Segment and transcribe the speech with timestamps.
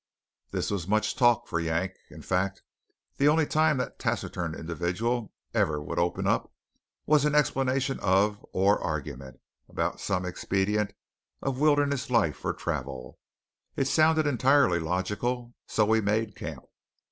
[0.49, 1.91] This was much talk for Yank.
[2.09, 2.63] In fact,
[3.17, 6.51] the only time that taciturn individual ever would open up
[7.05, 10.93] was in explanation of or argument about some expedient
[11.43, 13.19] of wilderness life or travel.
[13.75, 15.53] It sounded entirely logical.
[15.67, 16.65] So we made camp.